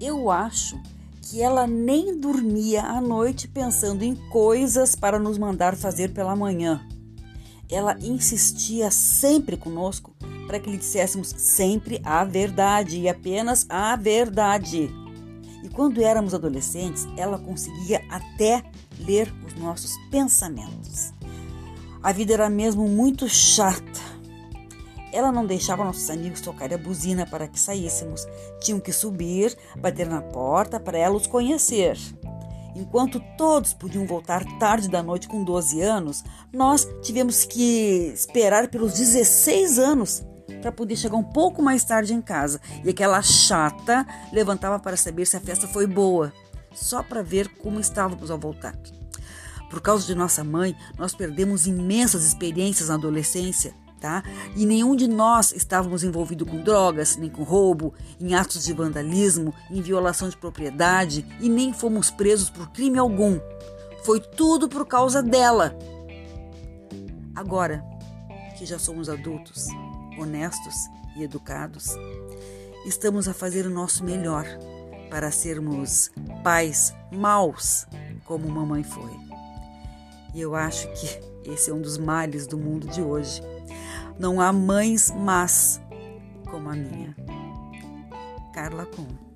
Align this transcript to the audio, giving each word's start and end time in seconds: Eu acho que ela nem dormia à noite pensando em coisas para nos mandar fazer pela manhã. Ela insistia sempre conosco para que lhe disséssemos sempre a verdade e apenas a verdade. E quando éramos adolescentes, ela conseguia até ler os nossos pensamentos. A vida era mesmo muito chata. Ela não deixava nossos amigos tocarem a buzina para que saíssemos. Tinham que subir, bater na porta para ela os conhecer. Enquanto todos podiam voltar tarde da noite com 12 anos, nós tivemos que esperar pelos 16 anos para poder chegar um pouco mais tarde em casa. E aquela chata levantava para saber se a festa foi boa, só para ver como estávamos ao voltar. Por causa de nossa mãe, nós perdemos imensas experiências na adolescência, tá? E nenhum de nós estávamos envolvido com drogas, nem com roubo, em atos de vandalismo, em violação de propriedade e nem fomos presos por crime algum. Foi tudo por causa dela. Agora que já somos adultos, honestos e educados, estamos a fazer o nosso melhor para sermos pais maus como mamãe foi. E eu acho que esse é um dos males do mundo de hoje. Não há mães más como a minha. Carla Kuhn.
Eu 0.00 0.30
acho 0.30 0.80
que 1.20 1.42
ela 1.42 1.66
nem 1.66 2.18
dormia 2.18 2.82
à 2.82 3.02
noite 3.02 3.46
pensando 3.46 4.02
em 4.02 4.14
coisas 4.30 4.96
para 4.96 5.18
nos 5.18 5.36
mandar 5.36 5.76
fazer 5.76 6.14
pela 6.14 6.34
manhã. 6.34 6.80
Ela 7.70 7.98
insistia 8.00 8.90
sempre 8.90 9.58
conosco 9.58 10.16
para 10.46 10.58
que 10.58 10.70
lhe 10.70 10.78
disséssemos 10.78 11.28
sempre 11.36 12.00
a 12.02 12.24
verdade 12.24 12.98
e 12.98 13.10
apenas 13.10 13.66
a 13.68 13.94
verdade. 13.94 14.90
E 15.62 15.68
quando 15.68 16.02
éramos 16.02 16.32
adolescentes, 16.32 17.06
ela 17.14 17.38
conseguia 17.38 18.02
até 18.08 18.64
ler 18.98 19.30
os 19.46 19.54
nossos 19.54 19.92
pensamentos. 20.10 21.12
A 22.02 22.10
vida 22.10 22.32
era 22.32 22.48
mesmo 22.48 22.88
muito 22.88 23.28
chata. 23.28 24.09
Ela 25.12 25.32
não 25.32 25.46
deixava 25.46 25.84
nossos 25.84 26.08
amigos 26.10 26.40
tocarem 26.40 26.76
a 26.76 26.78
buzina 26.78 27.26
para 27.26 27.48
que 27.48 27.58
saíssemos. 27.58 28.26
Tinham 28.60 28.80
que 28.80 28.92
subir, 28.92 29.56
bater 29.78 30.08
na 30.08 30.22
porta 30.22 30.78
para 30.78 30.98
ela 30.98 31.16
os 31.16 31.26
conhecer. 31.26 31.98
Enquanto 32.74 33.20
todos 33.36 33.74
podiam 33.74 34.06
voltar 34.06 34.44
tarde 34.58 34.88
da 34.88 35.02
noite 35.02 35.28
com 35.28 35.42
12 35.42 35.80
anos, 35.80 36.22
nós 36.52 36.86
tivemos 37.02 37.44
que 37.44 38.12
esperar 38.14 38.68
pelos 38.68 38.94
16 38.94 39.78
anos 39.78 40.24
para 40.60 40.70
poder 40.70 40.96
chegar 40.96 41.16
um 41.16 41.22
pouco 41.22 41.62
mais 41.62 41.84
tarde 41.84 42.14
em 42.14 42.22
casa. 42.22 42.60
E 42.84 42.90
aquela 42.90 43.20
chata 43.22 44.06
levantava 44.32 44.78
para 44.78 44.96
saber 44.96 45.26
se 45.26 45.36
a 45.36 45.40
festa 45.40 45.66
foi 45.66 45.86
boa, 45.86 46.32
só 46.72 47.02
para 47.02 47.22
ver 47.22 47.48
como 47.56 47.80
estávamos 47.80 48.30
ao 48.30 48.38
voltar. 48.38 48.76
Por 49.68 49.80
causa 49.80 50.04
de 50.04 50.14
nossa 50.14 50.42
mãe, 50.42 50.76
nós 50.98 51.14
perdemos 51.14 51.66
imensas 51.66 52.24
experiências 52.24 52.88
na 52.88 52.96
adolescência, 52.96 53.72
tá? 54.00 54.22
E 54.56 54.64
nenhum 54.64 54.96
de 54.96 55.06
nós 55.06 55.52
estávamos 55.52 56.02
envolvido 56.02 56.46
com 56.46 56.62
drogas, 56.62 57.16
nem 57.16 57.28
com 57.28 57.42
roubo, 57.42 57.94
em 58.18 58.34
atos 58.34 58.64
de 58.64 58.72
vandalismo, 58.72 59.54
em 59.70 59.82
violação 59.82 60.28
de 60.28 60.36
propriedade 60.36 61.26
e 61.40 61.48
nem 61.48 61.72
fomos 61.72 62.10
presos 62.10 62.48
por 62.48 62.70
crime 62.70 62.98
algum. 62.98 63.38
Foi 64.02 64.18
tudo 64.18 64.68
por 64.68 64.86
causa 64.86 65.22
dela. 65.22 65.76
Agora 67.34 67.84
que 68.58 68.64
já 68.66 68.78
somos 68.78 69.08
adultos, 69.08 69.68
honestos 70.18 70.74
e 71.16 71.22
educados, 71.22 71.88
estamos 72.86 73.28
a 73.28 73.34
fazer 73.34 73.66
o 73.66 73.70
nosso 73.70 74.04
melhor 74.04 74.46
para 75.10 75.30
sermos 75.30 76.10
pais 76.42 76.94
maus 77.10 77.86
como 78.24 78.48
mamãe 78.48 78.82
foi. 78.82 79.10
E 80.34 80.40
eu 80.40 80.54
acho 80.54 80.88
que 80.92 81.50
esse 81.50 81.70
é 81.70 81.74
um 81.74 81.80
dos 81.80 81.98
males 81.98 82.46
do 82.46 82.56
mundo 82.56 82.86
de 82.86 83.02
hoje. 83.02 83.42
Não 84.20 84.38
há 84.38 84.52
mães 84.52 85.10
más 85.16 85.80
como 86.50 86.68
a 86.68 86.74
minha. 86.74 87.16
Carla 88.52 88.84
Kuhn. 88.84 89.30